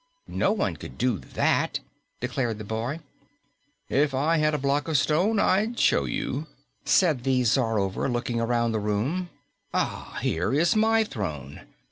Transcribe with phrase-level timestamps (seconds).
[0.27, 1.79] "No one could do that,"
[2.21, 3.01] declared the boy.
[3.87, 6.47] "If I had a block of stone, I'd show you,"
[6.83, 9.29] said the Czarover, looking around the room.
[9.75, 11.67] "Ah, here is my throne.